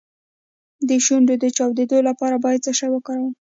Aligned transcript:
د 0.89 0.91
شونډو 1.05 1.33
د 1.43 1.45
چاودیدو 1.57 1.97
لپاره 2.09 2.35
باید 2.45 2.63
څه 2.65 2.71
شی 2.79 2.89
وکاروم؟ 2.91 3.33